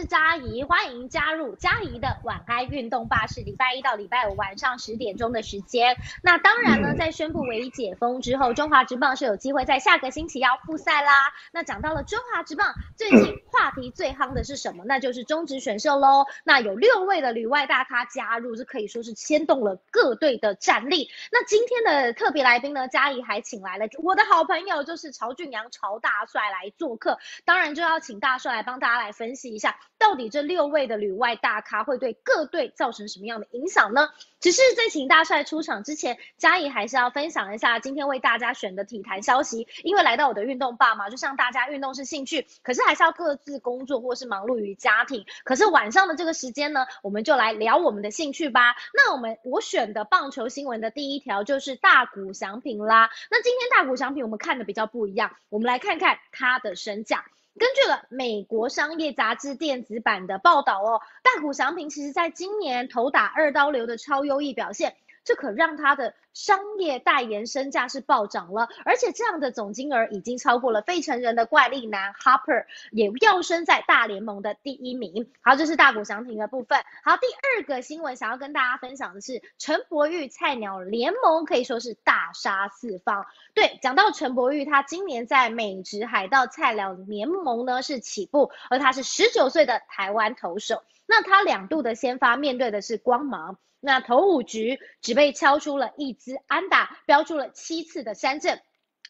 [0.00, 5.94] 是嘉怡，欢迎加入佳怡的晚安运动吧，是礼拜一到礼拜五晚上十点钟的时间。
[6.22, 11.12] 那当然呢，在宣布唯一解封之后，中华职棒是有机会在下个星期要复赛啦。
[11.52, 14.84] 那讲到了中华职棒，最近 话题最夯的是什么？
[14.86, 16.24] 那就是中职选秀喽。
[16.44, 21.10] 那有六位的旅外大咖加入，这可以说是牵动了各队的战力。
[21.30, 27.18] 那今天的特别来宾呢，嘉怡还请来了我的好朋友，就是曹俊阳曹大帅来做客。
[27.44, 29.78] 当然就要请大帅来帮大家来分析一下。
[29.98, 34.08] 到底这六位的旅外大咖会对各队造成什么样的影响呢？
[34.40, 39.68] 只是在请大帅出场之前，嘉怡还是要分享一下今天为大家选的体坛消息。
[39.82, 45.26] 因为来到我的运动爸嘛，就像大家运动是兴趣，可是还是要各自是工作或是忙碌于家庭。
[45.44, 48.76] 可是晚上的这个时间呢，我们就来聊我们的兴趣吧。
[48.94, 53.10] 那我们我选的棒球新闻的第一条就是大谷翔平啦。
[53.30, 57.26] 那今天大谷翔平我们看的比较不一样，我们来看看他的身价。
[57.58, 64.94] 根据了美国商业杂志电子版的报道哦，大谷翔平其实在今年投打二刀流的超优异表现。
[65.30, 75.30] 这可让他的商业代言身价是暴涨了，而且这样的总金额已经超过了费城人的怪力男 Harper，也跃升在大联盟的第一名。
[75.40, 76.80] 好，这是大谷翔平的部分。
[77.04, 83.24] 好，第二个新闻想要跟大家分享的是陈柏宇菜鸟联盟可以说是大杀四方。
[83.54, 90.82] 对，讲到陈柏宇，他今年在美职海盗菜鸟联盟呢是起步，而他是十九岁的台湾投手。
[91.06, 93.58] 那他两度的先发面对的是光芒。
[93.80, 98.60] 那头五局只被敲出了一支安打，标出了七次的三振，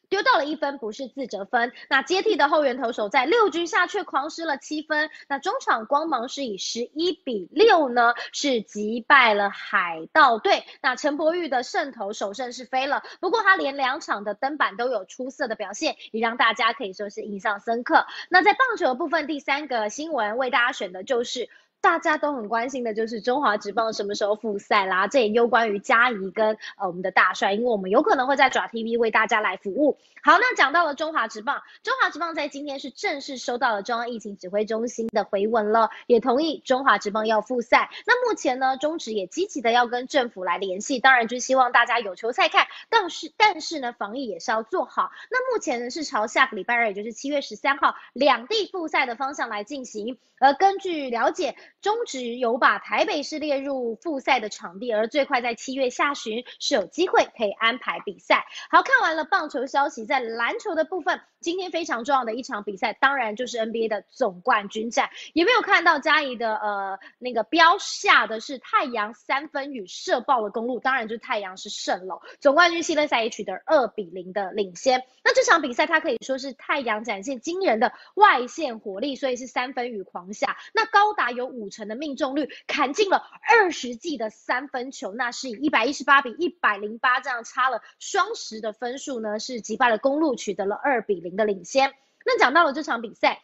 [0.09, 1.73] 丢到了一分，不是自责分。
[1.89, 5.11] 那接替的后援投手在六局下却狂失了七分。
[5.29, 10.65] 那中场光芒是以十一比六呢，是击败了海盗队。
[10.83, 18.07] 那陈柏宇的胜投首胜是飞了，不过他连两场的登板都有出色的表现，也让大家可以说是印象深刻。
[18.29, 21.49] 那在棒球部分，第三个新闻为大家选的就是。
[21.81, 29.99] 大家都很关心的就是中华职棒什么时候复赛啦，这也攸关于嘉怡跟呃我们的大帅，因为我们有可能会在爪 TV 为大家来服务。
[30.23, 37.91] 好，那讲到了中华职棒，中华职棒在今天是正式收到了中央疫情指挥中心的回文了，也同意中华职棒要复赛。
[38.07, 45.11] 那目前呢，中职也积极的要跟政府来联系，当然就希望大家有球赛看，但是但是呢，防疫也是要做好。
[45.31, 50.19] 那目前呢是朝下个礼拜二，也就是七月十三号两地复赛的方向来进行。
[50.39, 51.57] 而根据了解。
[51.83, 58.47] 中职有把台北市列入复赛的场地，而最快在七月下旬是有机会可以安排比赛。
[58.71, 65.09] 好看完了棒球消息，在篮球的部分，今天非常重要的一场比赛，当然就是 NBA 的总冠军战。
[65.33, 75.03] 有没有看到嘉怡的呃那个标下的是太阳三分雨射爆了公路，当然就是太阳是胜了，总冠军系列赛也取得二比零的领先。
[75.25, 81.71] 那这场比赛它可以说是太阳展现惊人的外线火力，所以是三分雨狂下，那高达有五。
[81.71, 91.93] 成的命中率砍进了二十记的三分球，那是以一百一十八比一百零八这样差了双十的分数呢，是击败了公路，取得了二比零的领先。
[92.25, 93.41] 那讲到了这场比赛。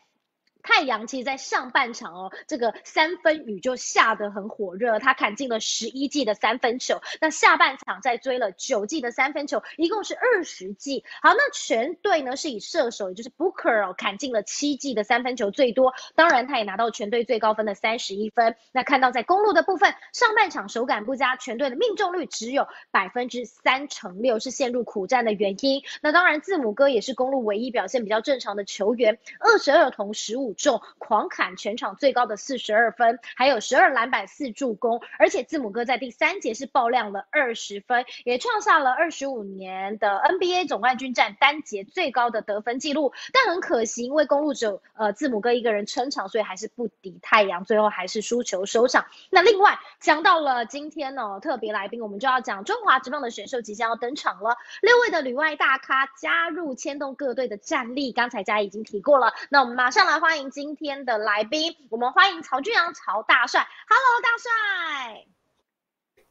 [0.66, 7.00] 太阳其实，在上半场哦，这个三分雨就下得很火热，他砍进了十一记的三分球。
[7.20, 11.04] 那下半场再追了九记的三分球，一共是二十记。
[11.22, 18.56] 好，那全队呢是以射手，也就是 Booker 哦，砍进了七记的三分球最多，当然他也拿到全队最高分的三十一分。
[18.72, 25.80] 那看到在公路的部分，上半场手感不佳，全队的命中率只有百分之三乘六，是陷入苦战的原因。
[26.02, 30.55] 那当然，字母哥也是公路唯一表现比较正常的球员，二十二同十五。
[30.56, 43.12] 中狂砍全场最高的四十二分，还有十二篮板四助攻，而且字母哥在第三节是爆量了二十分，也创下了二十五年的 NBA 总冠军战单节最高的得分记录。
[43.32, 49.06] 但很可惜，因为公路只有呃字母哥一个人撑场，所以还是不敌太阳，最后还是输球收场。
[49.30, 60.45] 那另外讲到了今天呢，特别来宾我们就要讲中华职棒的选秀即将要登场了，六位的旅外大咖加入牵动各队的战力，刚才家已经提过了，那我们马上来欢迎。
[60.50, 63.66] 今天的来宾，我们欢迎曹俊阳曹大帅。
[63.88, 65.24] Hello，大帅。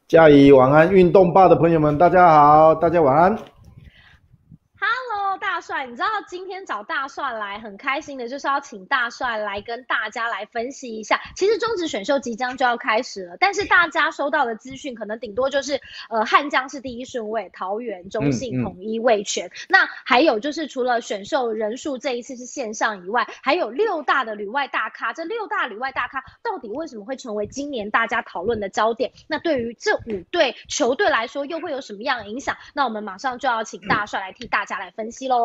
[0.08, 3.38] 嘉怡晚安，运动吧的朋友们，大家好，大家晚安。
[5.56, 11.22] 大帅，你知道今天找大帅来很开心的，就是要请大帅来跟大家来分析一下。
[11.34, 15.80] 其实中职选秀即将就要开始了，但是大家收到的资讯可能顶多就是，
[16.10, 19.50] 呃，汉江是第一顺位，桃园、中信、统一位全。
[19.70, 25.14] 那还有就是除了选秀人数这一次是线上以外，还有六大的旅外大咖。
[25.14, 29.14] 这六大旅外大咖到底为什么会成为今年大家讨论的焦点？
[29.30, 32.58] 那对于这五队球队来说又会有什么样的影响？
[32.74, 35.45] 那我们马上就要请大帅来替大家来分析喽。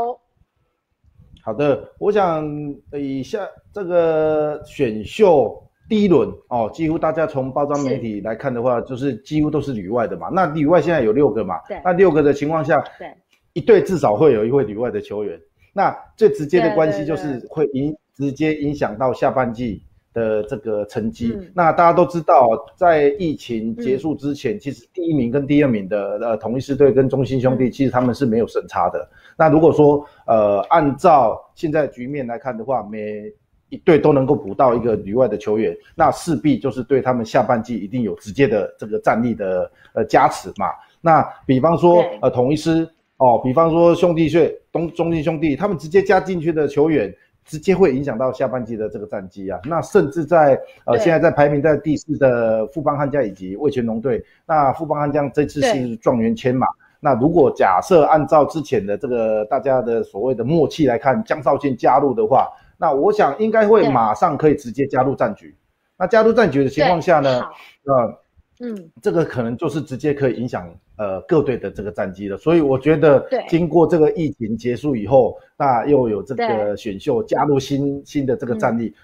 [1.43, 2.47] 好的，我想
[2.93, 3.41] 以下
[3.73, 10.29] 这个选秀第一轮哦，几乎大家从包装媒体来看的话，就是几乎都是旅外的嘛。
[10.29, 11.57] 那旅外现在有六个嘛？
[11.67, 11.81] 对。
[11.85, 13.13] 那六个的情况下，对，
[13.55, 15.41] 一队至少会有一位旅外的球员。
[15.73, 21.37] 那最直接的关系就是会影直接影响到下半季的这个成绩。
[21.55, 29.09] 那大家都知道，在疫情结束之前，其实第一名跟第二名的呃同一师队跟中信兄弟，其实他们是没有胜差的。
[29.37, 33.33] 那如果说呃按照现在局面来看的话，每
[33.69, 40.67] 一队都能够补到一个旅外的球员，那势必就是对他们下半季一定有直接的这个战力的呃加持嘛。
[41.01, 42.89] 那比方说呃同一师。
[43.23, 47.15] 哦，比方说兄弟队、东中信兄弟，他们直接加进去的球员，
[47.45, 49.59] 直接会影响到下半季的这个战绩啊。
[49.65, 56.67] 那甚至在呃，现在在排名在第四的富邦悍将以及味全龙队，那富邦悍将这次是状元签嘛？
[57.01, 65.57] 那如果假设按照之前的这个大家的所谓的默契来看，江少庆加入的话，那我想应该会马上可以直接加入战局。
[65.97, 67.41] 那加入战局的情况下呢？
[67.85, 68.19] 呃，
[68.61, 70.73] 嗯，这个可能就是直接可以影响。
[70.97, 78.95] 呃，各队的这个战绩了，所以我觉得，经过这个疫情结束以后，那又有这个选秀加入新新的这个战力，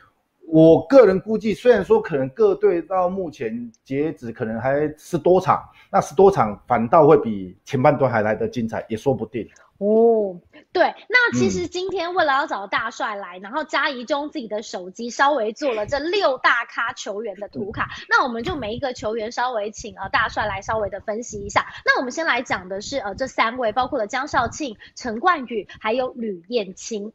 [0.46, 9.48] 我个人估计，虽然说可能各队到目前截止可能还是多场，那十多场反倒会比前半段还来得精彩，也说不定。
[9.78, 10.40] 哦，
[10.72, 21.66] 对，那其实今天为了要找大帅来，然后嘉怡就用自己的手机稍微做了这六大咖球员的图卡，那我们就每一个球员稍微请呃大帅来稍微的分析一下。
[21.84, 27.12] 那我们先来讲的是呃这三位，包括了江少庆、陈冠宇还有吕燕青。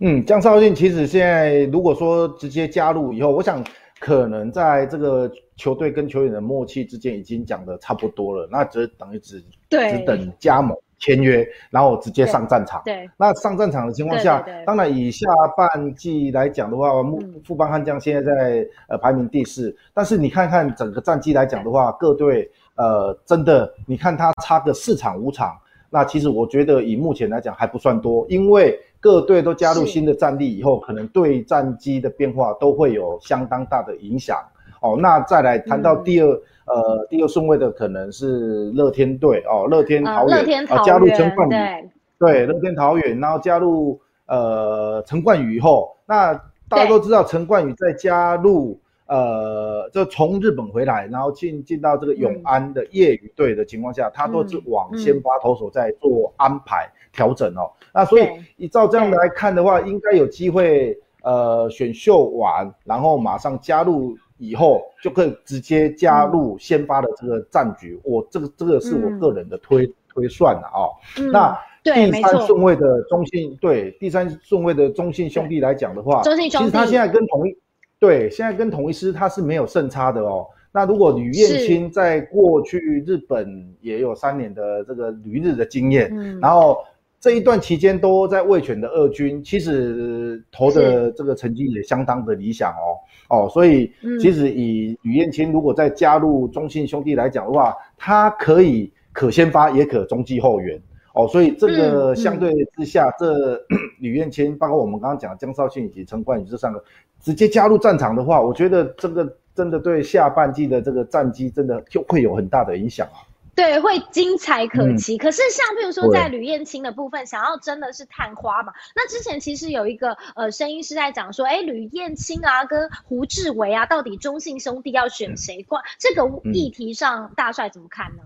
[0.00, 3.62] 嗯，江少庆其实现在如果说直接加入以后，我想
[4.04, 10.76] 可能在这个球队跟球员的默契之间已经讲的差不多了，那只等于只只等加盟。
[10.96, 12.80] 签约，然后直接上战场。
[12.84, 25.58] 对，那上战场的情况下，当然以下半季来讲的话，富富邦悍将现在在呃排名第四，但是你看看整个战绩来讲的话，各队呃真的，你看他差个四场五场，
[25.94, 34.36] 那其实我觉得以目前来讲还不算多，因为各队都加入新的战力以后，可能对战机的变化都会有相当大的影响。
[34.82, 36.40] 哦，那再来谈到第二。
[36.66, 46.32] 呃，第二顺位的可能是乐天队哦，乐天桃园啊，加入陈冠宇，对，乐天桃园，然后加入呃陈冠宇以后，那
[46.66, 64.16] 大家都知道陈冠宇在加入呃，就从日本回来，然后进进到这个永安的业余队的情况下，他都是往先发投手在做安排调整哦，那所以依照这样来看的话，应该有机会呃选秀完，然后马上加入。
[64.36, 70.90] 以后就可以直接加入先发的这个战局，我这个这个是我个人的推推算的啊。
[71.32, 77.56] 那第三顺位的中信对第三顺位的中信兄弟来讲的话，中信兄弟其实他现在跟同一
[78.04, 80.46] 对现在跟同一师他是没有胜差的哦。
[80.72, 86.10] 那如果吕燕青在过去日本也有三年的这个旅日的经验，
[86.40, 86.78] 然后。
[87.20, 93.90] 这一段期间都在卫权的二军，其实投的这个成绩也相当的理想哦哦，所以
[94.20, 100.78] 其实以吕燕青如果再加入中信兄弟来讲的话，他可以可先发也可中继后援
[101.14, 103.56] 哦，所以这个相对之下，这
[104.00, 106.82] 吕燕青包括我们刚刚讲的江少庆以及陈冠宇这三个
[107.22, 113.22] 直接加入战场的话，我觉得这个真的对下半季的这个战绩真的就会有很大的影响啊。
[113.54, 115.16] 对，会精彩可期。
[115.16, 118.72] 可是像譬如说在吕燕青的部分，想要真的是探花嘛？
[118.96, 125.62] 那之前其实有一个呃声音是在讲说，哎，吕燕青啊跟胡志伟啊，到底中信兄弟要选谁？
[125.62, 128.24] 关这个议题上，大帅怎么看呢？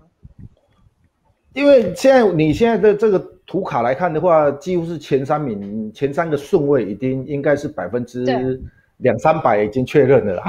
[1.59, 8.23] 因为现在你现在的这个图卡来看的话，几乎是前三名，前三个顺位已经应该是百分之。
[8.99, 10.43] 两三百已经确认了啦，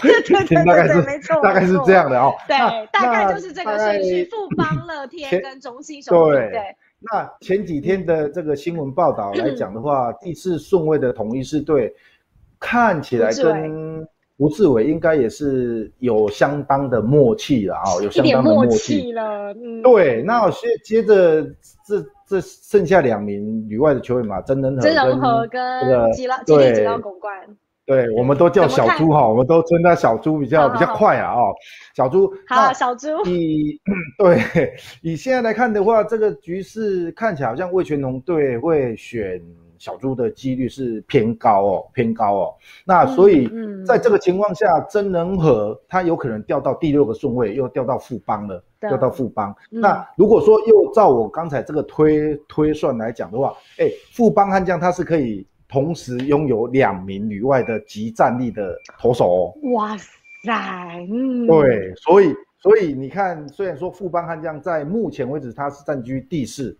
[0.00, 2.32] 对对对，大概是没错，大概是这样的哦。
[2.48, 2.56] 对，
[2.90, 6.32] 大概就是这个顺序：富邦、乐天跟中信兄弟。
[6.32, 6.74] 对，
[7.12, 11.94] 那前几天的这个新闻报道来讲的话，第四顺位的统一是队
[12.58, 14.08] 看起来跟
[14.44, 19.54] 吴志伟应该也是有相当的默契了啊，有相当的默契了。
[19.54, 21.42] 嗯，对，那接接着
[21.86, 27.32] 这这剩下两名旅外的球员嘛，曾仁和、曾仁和跟这个吉拉吉吉拉拱冠。
[27.86, 31.54] 对，我们都叫小猪哈，我们都称他小猪比较比较快啊哦，
[31.96, 32.30] 小猪。
[32.46, 33.08] 好，小猪。
[33.24, 33.80] 以
[34.18, 39.40] 对以现在来看的话，这个局势看起来好像魏全龙队会选
[39.84, 42.54] 小猪的几率是偏高哦，偏高哦。
[42.86, 43.50] 那所以
[43.86, 49.54] 在这个情况下，真人和他有可能掉到第六个顺位，又掉到副帮了，掉到副帮。
[49.68, 59.54] 那如果说又照我刚才这个推推算来讲的话，哎，副帮悍将他是可以同时拥有两名女外的极战力的投手哦。
[59.74, 62.34] 哇塞，嗯，对，所以。
[62.64, 66.74] 所以你看，虽然说富邦悍将在目前为止他是占据第四，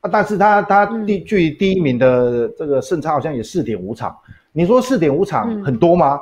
[0.00, 4.16] 啊，但是他他第距离第一名的这个胜差好像也四点五场。
[4.52, 6.18] 你说四点五场很多吗？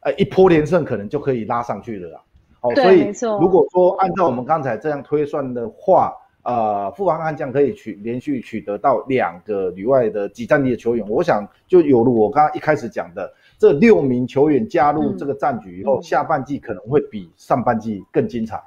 [0.00, 2.20] 呃，一波连胜可能就可以拉上去了啦。
[2.62, 3.10] 哦，所以
[3.40, 13.32] 如果说按照我们刚才这样推算的话，呃，富邦悍将可以取连续取得到两个旅外的几战力的球员，我想就有如我刚刚一开始讲的。
[13.58, 18.58] 这六名球员加入这个战局以后，下半季可能会比上半季更精彩。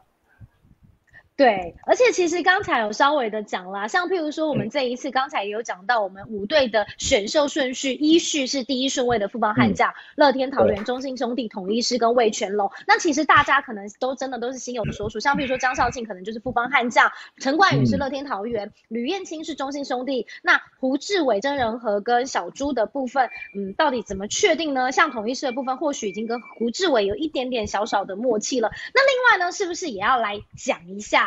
[1.35, 12.71] 对，而且其实刚才有稍微的讲啦，像譬如说我们这一次刚才也有讲到，我们五队的选秀顺序依序是第一顺位的富邦悍将、乐天桃园、中信兄弟、统一师跟魏全龙。
[12.85, 20.27] 那其实大家可能都真的都是心有所属，像譬如说张少庆可能就是富邦悍将，陈冠宇是乐天桃园，吕燕青是中信兄弟。
[20.43, 24.91] 那胡志伟、真人和跟小猪的部分，嗯，到底怎么确定呢？
[24.91, 28.69] 像统一师的部分，或许已经跟胡志伟有一点点小小的默契了。
[28.93, 31.22] 那另外呢，是不是也要来讲一下？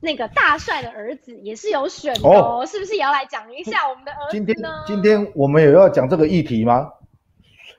[0.00, 4.84] 那个大帅的儿子也是有选的哦，是不是也要来讲一下我们的儿子呢？
[4.86, 6.90] 今天我们有要讲这个议题吗？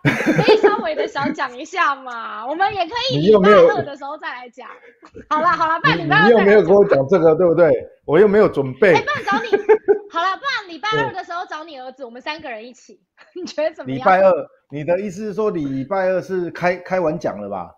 [0.03, 4.67] 可以稍微的小讲一下嘛， 我们也可以礼拜二的时候再来讲。
[5.29, 7.71] 好了好了，不然礼拜二你又没有跟我讲这个，对不对？
[8.05, 8.93] 我又没有准备。
[8.93, 9.49] 哎，不然找你。
[10.09, 13.01] 好了，不然礼拜二的时候找你儿子，我们三个人一起，
[13.35, 13.99] 你觉得怎么样？
[13.99, 14.31] 礼拜二，
[14.69, 17.71] 你的意思是说礼拜二是开开完讲了吧？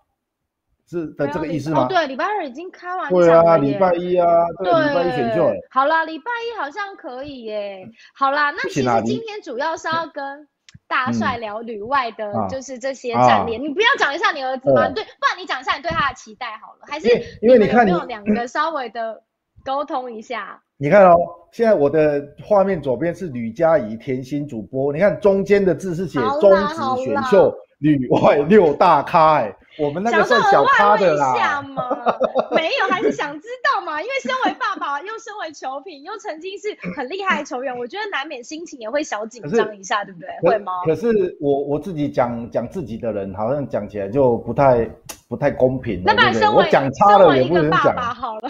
[0.89, 1.85] 是的这个意思吗？
[1.87, 4.25] 对，礼拜二已经开完对啊，礼拜一啊，
[4.63, 5.51] 对，礼拜一选秀。
[5.69, 7.87] 好啦，礼拜一好像可以耶。
[8.15, 10.47] 好啦，那其实今天主要是要跟
[10.87, 13.57] 大帅聊旅外的，就是这些战略。
[13.57, 14.89] 你不要讲一下你儿子吗？
[14.89, 16.87] 对，不然你讲一下你对他的期待好了。
[16.87, 17.07] 还是
[17.43, 19.21] 因为你看，没有两个稍微的
[19.63, 20.59] 沟通一下。
[20.77, 21.15] 你看哦，
[21.51, 27.53] 现在我的画面左边是吕佳怡甜心主播，你看中间的字是写中职选秀。
[27.79, 31.61] 旅外六大咖哎，我们那个算小咖的啦。
[32.51, 34.01] 没有，还是想知道嘛？
[34.01, 40.29] 因为身为爸爸，又身为球评，又曾经是很厉害的球员，我觉得难免心情也会小紧张一下，对不对？
[40.41, 40.71] 会吗？
[40.85, 44.89] 可是我我自己讲讲自己的人，好像讲起来就不太
[45.27, 46.01] 不太公平。
[46.03, 47.95] 那把身为讲差了也不能讲。
[48.15, 48.49] 好了，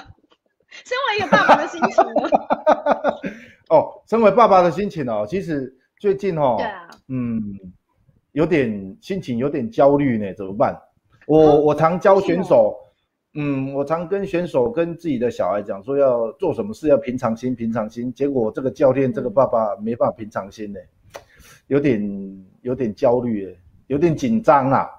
[0.69, 2.03] 身为一个爸爸的心情。
[3.69, 7.41] 哦，身为爸爸的心情哦，其实最近哦，对啊，嗯。
[8.33, 10.79] 有点心情有点焦虑呢，怎么办？
[11.29, 12.75] 我我常教选手，
[13.36, 18.12] 嗯，我常跟选手跟自己的小孩讲说，要做什么事要平常心，平常心。
[18.12, 20.79] 结果这个教练这个爸爸没办法平常心呢，
[21.67, 23.55] 有点有点焦虑，
[23.86, 24.89] 有点紧张啊。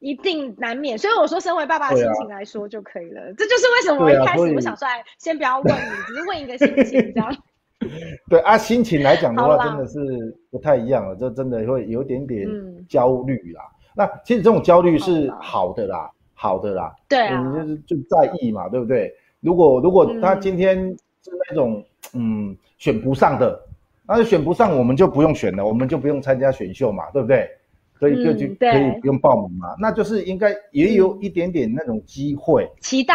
[0.00, 3.32] 一定难免，所以我说，身为爸爸的心情来说就可以了。
[3.34, 7.36] 这就是为什么我一开始我想出来，先不要问你，只是问一个心情这样。
[8.28, 12.48] 对啊，心情来讲的话，真的是不太一样了，这真的会有点点
[12.88, 13.62] 焦虑啦。
[13.98, 16.94] 那其实这种焦虑是好的啦，好的啦。
[17.08, 19.12] 对啊，你就是就在意嘛，对不对？
[19.40, 20.76] 如果如果他今天
[21.24, 23.60] 是那种嗯选不上的，
[24.06, 27.50] 那选不上我们就不用选了，我们就不用参加选秀嘛，对不对？
[27.98, 33.14] 可以就就可以不用报名嘛，那就是应该也有一点点那种机会，期待，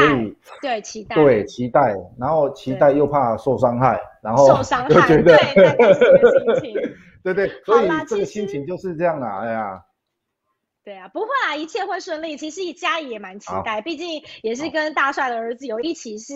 [0.62, 5.38] 对期待，对期待，然后期待又怕受伤害，然后受伤害， 对，
[7.24, 9.82] 对对，所以这个心情就是这样啊，哎呀。
[10.84, 12.36] 对啊，不会啊，一切会顺利。
[12.36, 16.36] 其实家里也蛮期待，毕竟也是跟大帅的儿子有一起是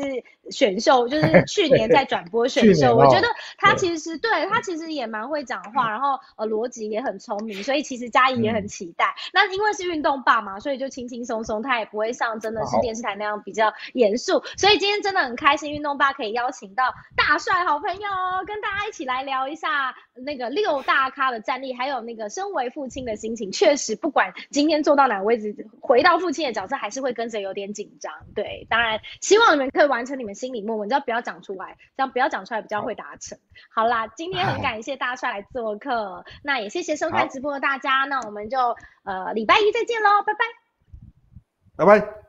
[0.50, 2.96] 选秀，就 是去年在转播选秀。
[2.96, 3.28] 我觉得
[3.58, 9.14] 他其实对他其实也蛮会讲话，然后呃逻辑也很聪明，所以其实嘉怡也很期待。
[9.34, 14.42] 那因为是运动爸嘛，所以就轻轻松松，他也不会像真的是电视台那样比较严肃。
[14.56, 18.08] 所以今天真的很开心，运动爸可以邀请到大帅好朋友，
[18.48, 23.52] 跟大家一起来聊一下那个六大咖的战力，还有那个身为父亲的心情。
[23.52, 24.34] 确实不管。
[24.52, 28.14] 今天坐到哪个位置，回到父亲的角色，还是会跟着有点紧张。
[28.36, 33.38] 对，当然希望你们可以完成你们心里默默，你知道不要讲出来，这样不要讲出来比较会达成。
[33.74, 38.58] 好啦，今天很感谢大帅来做客，那也谢谢收看直播的大家，那我们就
[39.04, 42.27] 呃礼拜一再见喽，拜拜，拜拜。